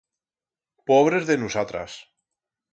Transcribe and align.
Pobres 0.93 1.29
de 1.29 1.37
nusatras! 1.45 2.01